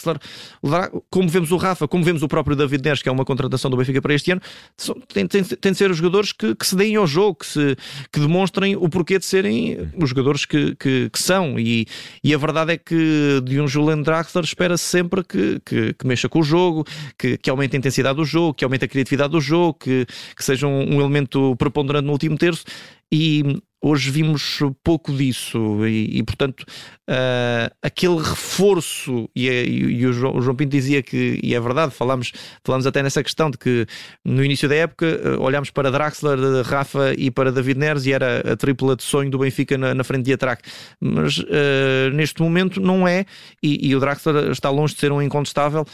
como 1.10 1.28
vemos 1.28 1.50
o 1.50 1.56
Rafa, 1.56 1.88
como 1.88 2.04
vemos 2.04 2.22
o 2.22 2.28
próprio 2.28 2.54
David 2.54 2.84
Neres, 2.84 3.02
que 3.02 3.08
é 3.08 3.12
uma 3.12 3.24
contratação 3.24 3.70
do 3.70 3.76
Benfica 3.76 4.02
para 4.02 4.14
este 4.14 4.30
ano, 4.30 4.42
são, 4.76 4.94
tem, 5.12 5.26
tem, 5.26 5.42
tem 5.42 5.72
de 5.72 5.78
ser 5.78 5.90
os 5.90 5.96
jogadores 5.96 6.30
que, 6.32 6.54
que, 6.54 6.66
se 6.66 6.76
deem 6.76 6.96
ao 6.96 7.06
jogo, 7.06 7.36
que, 7.36 7.46
se, 7.46 7.76
que 8.12 8.20
demonstrem 8.20 8.76
o 8.76 8.88
porquê 8.88 9.18
de 9.18 9.24
serem 9.24 9.90
os 10.00 10.10
jogadores 10.10 10.44
que, 10.44 10.76
que, 10.76 11.08
que 11.10 11.18
são. 11.18 11.58
E, 11.58 11.86
e 12.22 12.34
a 12.34 12.38
verdade 12.38 12.72
é 12.72 12.76
que 12.76 13.40
de 13.44 13.60
um 13.60 13.66
Julian 13.66 14.02
Draxler 14.02 14.44
espera-se 14.44 14.84
sempre 14.84 15.24
que, 15.28 15.60
que, 15.64 15.94
que 15.94 16.06
mexa 16.06 16.28
com 16.28 16.40
o 16.40 16.42
jogo, 16.42 16.84
que, 17.18 17.36
que 17.36 17.50
aumente 17.50 17.76
a 17.76 17.78
intensidade 17.78 18.16
do 18.16 18.24
jogo, 18.24 18.54
que 18.54 18.64
aumente 18.64 18.84
a 18.84 18.88
criatividade 18.88 19.32
do 19.32 19.40
jogo, 19.40 19.74
que, 19.74 20.06
que 20.36 20.44
seja 20.44 20.66
um, 20.66 20.96
um 20.96 21.00
elemento 21.00 21.54
preponderante 21.56 22.06
no 22.06 22.12
último 22.12 22.36
terço. 22.36 22.64
E 23.10 23.60
Hoje 23.80 24.10
vimos 24.10 24.58
pouco 24.82 25.12
disso 25.12 25.86
e, 25.86 26.18
e 26.18 26.22
portanto, 26.24 26.62
uh, 27.08 27.72
aquele 27.80 28.16
reforço, 28.16 29.30
e, 29.36 29.48
é, 29.48 29.64
e, 29.64 30.00
e 30.00 30.06
o, 30.06 30.12
João, 30.12 30.36
o, 30.36 30.42
João, 30.42 30.56
Pinto 30.56 30.70
dizia 30.70 31.00
que, 31.00 31.38
e 31.40 31.54
é 31.54 31.60
verdade, 31.60 31.94
falámos, 31.94 32.32
falámos 32.64 32.86
até 32.88 33.04
nessa 33.04 33.22
questão 33.22 33.48
de 33.48 33.56
que 33.56 33.86
no 34.24 34.44
início 34.44 34.68
da 34.68 34.74
época 34.74 35.06
uh, 35.06 35.40
olhámos 35.40 35.70
para 35.70 35.92
Draxler, 35.92 36.38
Rafa 36.64 37.14
e 37.16 37.30
para 37.30 37.52
David 37.52 37.78
Neres 37.78 38.04
e 38.04 38.12
era 38.12 38.52
a 38.52 38.56
tripla 38.56 38.96
de 38.96 39.04
sonho 39.04 39.30
do 39.30 39.38
Benfica 39.38 39.78
na, 39.78 39.94
na 39.94 40.02
frente 40.02 40.24
de 40.24 40.32
atraque. 40.32 40.68
Mas 41.00 41.38
uh, 41.38 42.10
neste 42.12 42.42
momento 42.42 42.80
não 42.80 43.06
é, 43.06 43.26
e, 43.62 43.94
o 43.94 44.00
Draxler 44.00 44.50
está 44.50 44.70
longe 44.70 44.94
de 44.94 45.00
ser 45.00 45.12
um 45.12 45.22
incontestável 45.22 45.84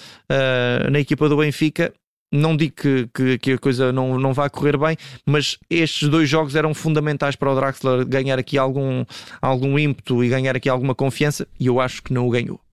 na 0.91 0.99
equipa 0.99 1.29
do 1.29 1.37
Benfica 1.37 1.93
não 2.33 2.57
digo 2.57 2.75
que, 2.75 3.09
que, 3.15 3.39
que, 3.39 3.53
a 3.53 3.59
coisa 3.59 3.93
não, 3.93 4.19
não 4.19 4.33
vá 4.33 4.49
correr 4.51 4.77
bem, 4.77 4.97
mas 5.25 5.59
estes 5.71 6.09
dois 6.09 6.29
jogos 6.29 6.57
eram 6.57 6.75
fundamentais 6.75 7.37
para 7.37 7.53
o 7.53 7.55
Draxler 7.55 8.05
ganhar 8.07 8.39
aqui 8.39 8.59
algum, 8.59 9.05
algum 9.41 9.79
ímpeto 9.79 10.25
e 10.25 10.29
ganhar 10.29 10.57
aqui 10.57 10.69
alguma 10.69 10.95
confiança, 10.95 11.47
e 11.59 11.67
eu 11.67 11.81
acho 11.81 12.03
que 12.03 12.13
não 12.13 12.27
o 12.27 12.31
ganhou. 12.31 12.64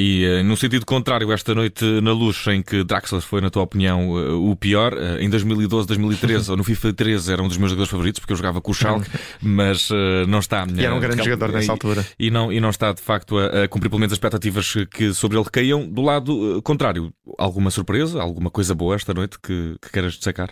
E 0.00 0.40
uh, 0.40 0.42
no 0.42 0.56
sentido 0.56 0.86
contrário, 0.86 1.30
esta 1.30 1.54
noite 1.54 1.84
na 2.00 2.12
luz, 2.12 2.46
em 2.46 2.62
que 2.62 2.82
Draxler 2.82 3.20
foi, 3.20 3.42
na 3.42 3.50
tua 3.50 3.62
opinião, 3.62 4.12
uh, 4.12 4.50
o 4.50 4.56
pior, 4.56 4.94
uh, 4.94 5.18
em 5.20 5.28
2012, 5.28 5.86
2013 5.86 6.48
ou 6.50 6.56
no 6.56 6.64
FIFA 6.64 6.94
13 6.94 7.32
era 7.32 7.42
um 7.42 7.48
dos 7.48 7.58
meus 7.58 7.70
jogadores 7.70 7.90
favoritos, 7.90 8.18
porque 8.18 8.32
eu 8.32 8.36
jogava 8.36 8.62
com 8.62 8.70
o 8.70 8.74
Schalke, 8.74 9.10
mas 9.42 9.90
não 10.26 10.38
está. 10.38 10.66
E 10.74 10.84
era 10.84 10.94
um 10.94 11.00
grande 11.00 11.22
jogador 11.22 11.52
nessa 11.52 11.72
altura. 11.72 12.06
E 12.18 12.30
não, 12.30 12.50
e 12.50 12.58
não 12.60 12.70
está, 12.70 12.92
de 12.92 13.02
facto, 13.02 13.36
a, 13.36 13.64
a 13.64 13.68
cumprir 13.68 13.90
pelo 13.90 14.00
menos 14.00 14.12
as 14.12 14.16
expectativas 14.16 14.74
que 14.90 15.12
sobre 15.12 15.36
ele 15.36 15.46
caíam. 15.52 15.86
Do 15.86 16.00
lado 16.00 16.62
contrário, 16.62 17.12
alguma 17.36 17.70
surpresa, 17.70 18.22
alguma 18.22 18.50
coisa 18.50 18.74
boa 18.74 18.94
esta 18.94 19.12
noite 19.12 19.38
que, 19.38 19.76
que 19.82 19.92
queiras 19.92 20.14
destacar? 20.14 20.50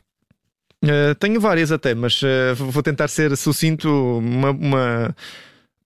Uh, 0.85 1.15
tenho 1.19 1.41
várias 1.41 1.73
até, 1.73 1.95
mas 1.95 2.21
vou 2.55 2.83
tentar 2.83 3.09
ser 3.09 3.35
sucinto. 3.37 3.89
Uma, 4.19 4.51
uma, 4.51 5.17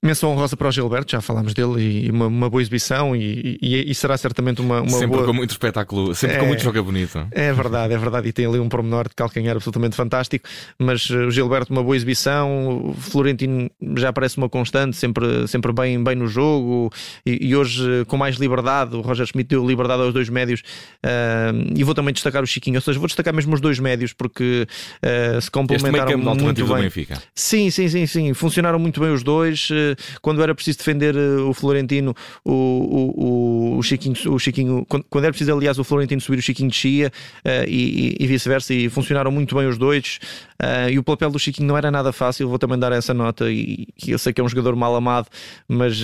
Menção 0.04 0.32
honrosa 0.32 0.56
para 0.56 0.66
o 0.66 0.72
Gilberto, 0.72 1.12
já 1.12 1.20
falámos 1.20 1.54
dele, 1.54 1.80
e 1.80 2.10
uma, 2.10 2.26
uma 2.26 2.50
boa 2.50 2.60
exibição, 2.60 3.14
e, 3.14 3.56
e, 3.62 3.88
e, 3.88 3.94
será 3.94 4.16
certamente 4.16 4.60
uma, 4.60 4.80
uma 4.80 4.90
sempre 4.90 5.06
boa... 5.06 5.24
com 5.24 5.32
muito 5.32 5.52
espetáculo, 5.52 6.12
sempre 6.12 6.38
é, 6.38 6.40
com 6.40 6.46
muito 6.46 6.60
jogo 6.60 6.82
bonito. 6.82 7.24
É 7.30 7.52
verdade, 7.52 7.94
é 7.94 7.96
verdade, 7.96 8.28
e 8.28 8.32
tem 8.32 8.44
ali 8.44 8.58
um 8.58 8.68
pormenor 8.68 9.08
de 9.08 9.14
calcanhar 9.14 9.54
absolutamente 9.54 9.94
fantástico. 9.94 10.48
Mas 10.76 11.08
eh, 11.08 11.18
o 11.18 11.30
Gilberto, 11.30 11.72
uma 11.72 11.84
boa 11.84 11.94
exibição, 11.94 12.88
o 12.88 12.94
Florentino 12.94 13.70
já 13.96 14.12
parece 14.12 14.38
uma 14.38 14.48
constante, 14.48 14.96
sempre, 14.96 15.46
sempre 15.46 15.72
bem, 15.72 16.02
bem 16.02 16.16
no 16.16 16.26
jogo, 16.26 16.92
e, 17.24 17.50
e 17.50 17.54
hoje 17.54 18.00
eh, 18.00 18.04
com 18.04 18.16
mais 18.16 18.38
liberdade. 18.38 18.96
O 18.96 19.02
Roger 19.02 19.24
Schmidt 19.24 19.50
deu 19.50 19.64
liberdade 19.64 20.02
aos 20.02 20.12
dois 20.12 20.28
médios, 20.28 20.62
uh, 21.06 21.72
e 21.76 21.84
vou 21.84 21.94
também 21.94 22.12
destacar 22.12 22.42
o 22.42 22.46
Chiquinho, 22.46 22.78
ou 22.78 22.82
seja, 22.82 22.98
vou 22.98 23.06
destacar 23.06 23.32
mesmo 23.32 23.54
os 23.54 23.60
dois 23.60 23.78
médios, 23.78 24.12
porque 24.12 24.66
uh, 24.66 25.40
se 25.40 25.48
complementaram 25.48 26.18
muito 26.18 26.66
bem. 26.66 26.90
Sim, 27.32 27.70
sim, 27.70 27.88
sim, 27.88 28.04
sim, 28.04 28.34
funcionaram 28.34 28.80
muito 28.80 29.00
bem 29.00 29.12
os 29.12 29.22
dois 29.22 29.70
quando 30.20 30.42
era 30.42 30.54
preciso 30.54 30.78
defender 30.78 31.16
eh, 31.16 31.40
o 31.40 31.52
Florentino, 31.52 32.14
o, 32.44 32.52
o, 32.52 33.78
o 33.78 33.82
Chiquinho, 33.82 34.16
o 34.32 34.38
Chiquinho 34.38 34.84
quando, 34.88 35.04
quando 35.08 35.24
era 35.24 35.32
preciso, 35.32 35.52
aliás, 35.52 35.78
o 35.78 35.84
Florentino 35.84 36.20
subir, 36.20 36.38
o 36.38 36.42
Chiquinho 36.42 36.70
descia 36.70 37.08
uh, 37.44 37.68
e, 37.68 38.16
e 38.18 38.26
vice-versa, 38.26 38.74
e 38.74 38.88
funcionaram 38.88 39.30
muito 39.30 39.54
bem 39.54 39.66
os 39.66 39.78
dois. 39.78 40.18
Uh, 40.62 40.90
e 40.90 40.98
o 40.98 41.02
papel 41.02 41.30
do 41.30 41.38
Chiquinho 41.38 41.66
não 41.66 41.76
era 41.76 41.90
nada 41.90 42.12
fácil, 42.12 42.48
vou 42.48 42.58
também 42.58 42.78
dar 42.78 42.92
essa 42.92 43.12
nota. 43.12 43.50
E, 43.50 43.88
eu 44.06 44.18
sei 44.18 44.32
que 44.32 44.40
é 44.40 44.44
um 44.44 44.48
jogador 44.48 44.76
mal 44.76 44.94
amado, 44.94 45.28
mas, 45.68 46.00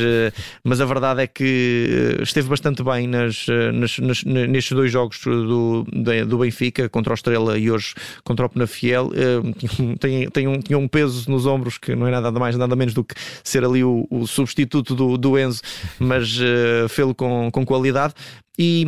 mas 0.65 0.81
a 0.81 0.85
verdade 0.85 1.23
é 1.23 1.27
que 1.27 2.19
esteve 2.23 2.49
bastante 2.49 2.83
bem 2.83 3.07
nas, 3.07 3.47
nas, 3.75 3.99
nas, 3.99 4.25
nestes 4.25 4.73
dois 4.73 4.91
jogos 4.91 5.21
do, 5.25 5.85
do 6.27 6.39
Benfica, 6.39 6.89
contra 6.89 7.13
o 7.13 7.15
Estrela 7.15 7.59
e 7.59 7.71
hoje 7.71 7.95
contra 8.25 8.47
o 8.47 8.49
Penafiel. 8.49 9.11
tem, 10.01 10.29
tem 10.31 10.49
um, 10.49 10.61
tinha 10.61 10.79
um 10.79 10.89
peso 10.89 11.31
nos 11.31 11.47
ombros 11.47 11.79
que 11.79 11.95
não 11.95 12.07
é 12.07 12.11
nada 12.11 12.31
mais, 12.33 12.57
nada 12.57 12.75
menos 12.75 12.95
do 12.95 13.05
que 13.05 13.15
ser 13.43 13.65
ali 13.65 13.78
o, 13.85 14.07
o 14.11 14.27
substituto 14.27 14.95
do, 14.95 15.17
do 15.17 15.39
Enzo, 15.39 15.63
mas 15.99 16.39
uh, 16.39 16.89
fê-lo 16.89 17.15
com, 17.15 17.51
com 17.51 17.65
qualidade. 17.65 18.15
E, 18.61 18.85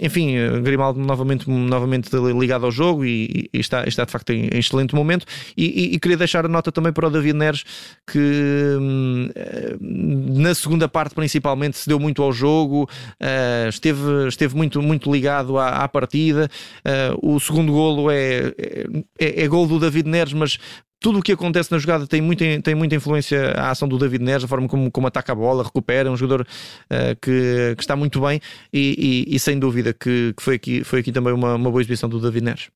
enfim, 0.00 0.36
Grimaldo 0.62 1.00
novamente, 1.00 1.50
novamente 1.50 2.08
ligado 2.14 2.64
ao 2.64 2.70
jogo 2.70 3.04
e, 3.04 3.50
e 3.52 3.58
está, 3.58 3.82
está 3.84 4.04
de 4.04 4.12
facto 4.12 4.30
em, 4.30 4.44
em 4.44 4.60
excelente 4.60 4.94
momento. 4.94 5.26
E, 5.56 5.64
e, 5.64 5.94
e, 5.94 5.98
queria 5.98 6.16
deixar 6.16 6.46
a 6.46 6.48
nota 6.48 6.70
também 6.70 6.92
para 6.92 7.08
o 7.08 7.10
David 7.10 7.36
Neres, 7.36 7.64
que 8.06 8.76
hum, 8.80 9.28
na 9.80 10.54
segunda 10.54 10.88
parte 10.88 11.16
principalmente 11.16 11.78
se 11.78 11.88
deu 11.88 11.98
muito 11.98 12.22
ao 12.22 12.32
jogo, 12.32 12.88
esteve, 13.68 14.28
esteve 14.28 14.54
muito, 14.54 14.80
muito 14.80 15.10
ligado 15.10 15.58
à, 15.58 15.82
à 15.82 15.88
partida. 15.88 16.48
O 17.20 17.40
segundo 17.40 17.72
golo 17.72 18.12
é, 18.12 18.54
é, 19.18 19.42
é 19.42 19.48
gol 19.48 19.66
do 19.66 19.80
David 19.80 20.08
Neres, 20.08 20.32
mas 20.32 20.58
tudo 21.00 21.18
o 21.20 21.22
que 21.22 21.32
acontece 21.32 21.70
na 21.70 21.78
jogada 21.78 22.06
tem 22.06 22.20
muita, 22.20 22.44
tem 22.62 22.74
muita 22.74 22.94
influência 22.94 23.52
a 23.52 23.70
ação 23.70 23.88
do 23.88 23.98
David 23.98 24.24
Neres, 24.24 24.44
a 24.44 24.48
forma 24.48 24.68
como, 24.68 24.90
como 24.90 25.06
ataca 25.06 25.32
a 25.32 25.34
bola, 25.34 25.62
recupera, 25.62 26.08
é 26.08 26.12
um 26.12 26.16
jogador 26.16 26.42
uh, 26.42 27.16
que, 27.20 27.74
que, 27.76 27.82
está 27.82 27.94
muito 27.94 28.20
bem 28.20 28.40
e, 28.72 29.24
e, 29.28 29.36
e 29.36 29.38
sem 29.38 29.58
dúvida 29.58 29.92
que, 29.92 30.34
que, 30.36 30.42
foi, 30.42 30.56
aqui, 30.56 30.84
foi 30.84 31.00
aqui 31.00 31.12
também 31.12 31.32
uma, 31.32 31.54
uma 31.54 31.70
boa 31.70 31.80
exibição 31.80 32.08
do 32.08 32.20
David 32.20 32.44
Neres. 32.44 32.68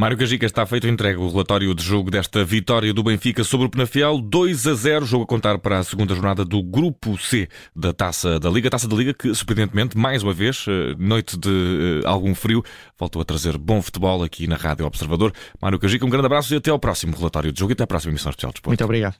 Mário 0.00 0.16
Cajica 0.16 0.46
está 0.46 0.64
feito 0.64 0.88
entregue 0.88 1.18
o 1.18 1.28
relatório 1.28 1.74
de 1.74 1.82
jogo 1.82 2.10
desta 2.10 2.42
vitória 2.42 2.90
do 2.90 3.02
Benfica 3.02 3.44
sobre 3.44 3.66
o 3.66 3.70
Penafiel, 3.70 4.18
2 4.18 4.66
a 4.66 4.72
0, 4.72 5.04
jogo 5.04 5.24
a 5.24 5.26
contar 5.26 5.58
para 5.58 5.78
a 5.78 5.84
segunda 5.84 6.14
jornada 6.14 6.42
do 6.42 6.62
Grupo 6.62 7.18
C 7.18 7.50
da 7.76 7.92
Taça 7.92 8.40
da 8.40 8.48
Liga. 8.48 8.70
Taça 8.70 8.88
da 8.88 8.96
Liga 8.96 9.12
que, 9.12 9.34
surpreendentemente, 9.34 9.98
mais 9.98 10.22
uma 10.22 10.32
vez, 10.32 10.64
eh, 10.66 10.94
noite 10.98 11.36
de 11.36 11.50
uh, 11.50 12.08
algum 12.08 12.34
frio, 12.34 12.64
voltou 12.98 13.20
a 13.20 13.26
trazer 13.26 13.58
bom 13.58 13.82
futebol 13.82 14.22
aqui 14.22 14.46
na 14.46 14.56
Rádio 14.56 14.86
Observador. 14.86 15.34
Mário 15.60 15.78
Cajica, 15.78 16.06
um 16.06 16.08
grande 16.08 16.24
abraço 16.24 16.54
e 16.54 16.56
até 16.56 16.70
ao 16.70 16.78
próximo 16.78 17.14
relatório 17.14 17.52
de 17.52 17.60
jogo 17.60 17.72
e 17.72 17.74
até 17.74 17.84
à 17.84 17.86
próxima 17.86 18.10
emissão 18.10 18.30
especial 18.30 18.54
de 18.54 18.62
Muito 18.66 18.82
obrigado. 18.82 19.16